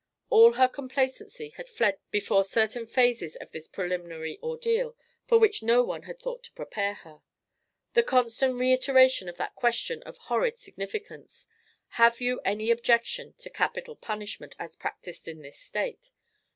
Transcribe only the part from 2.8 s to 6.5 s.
phases of this preliminary ordeal for which no one had thought